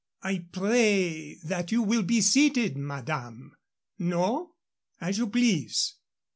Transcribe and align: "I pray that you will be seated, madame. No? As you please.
"I 0.23 0.47
pray 0.51 1.37
that 1.43 1.71
you 1.71 1.83
will 1.83 2.01
be 2.01 2.21
seated, 2.21 2.75
madame. 2.75 3.51
No? 3.99 4.55
As 4.99 5.19
you 5.19 5.27
please. 5.27 5.97